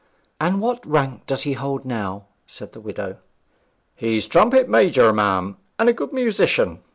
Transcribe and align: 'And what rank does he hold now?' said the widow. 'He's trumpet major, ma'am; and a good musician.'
'And 0.39 0.59
what 0.61 0.83
rank 0.83 1.27
does 1.27 1.43
he 1.43 1.53
hold 1.53 1.85
now?' 1.85 2.25
said 2.47 2.73
the 2.73 2.79
widow. 2.81 3.19
'He's 3.93 4.25
trumpet 4.25 4.67
major, 4.67 5.13
ma'am; 5.13 5.57
and 5.77 5.89
a 5.89 5.93
good 5.93 6.11
musician.' 6.11 6.79